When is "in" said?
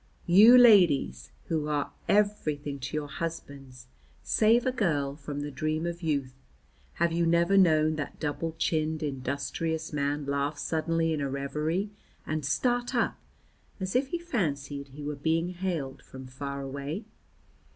11.13-11.21